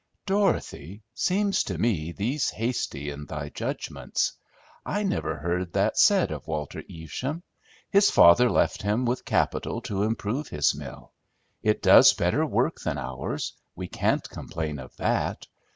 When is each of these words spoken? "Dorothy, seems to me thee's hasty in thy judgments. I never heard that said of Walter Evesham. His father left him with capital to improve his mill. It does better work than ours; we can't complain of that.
"Dorothy, 0.25 1.03
seems 1.13 1.63
to 1.65 1.77
me 1.77 2.11
thee's 2.11 2.49
hasty 2.49 3.11
in 3.11 3.27
thy 3.27 3.49
judgments. 3.49 4.33
I 4.83 5.03
never 5.03 5.37
heard 5.37 5.73
that 5.73 5.95
said 5.95 6.31
of 6.31 6.47
Walter 6.47 6.81
Evesham. 6.89 7.43
His 7.91 8.09
father 8.09 8.49
left 8.49 8.81
him 8.81 9.05
with 9.05 9.25
capital 9.25 9.79
to 9.81 10.01
improve 10.01 10.47
his 10.47 10.73
mill. 10.73 11.11
It 11.61 11.83
does 11.83 12.13
better 12.13 12.43
work 12.47 12.79
than 12.79 12.97
ours; 12.97 13.53
we 13.75 13.87
can't 13.87 14.27
complain 14.27 14.79
of 14.79 14.95
that. 14.95 15.45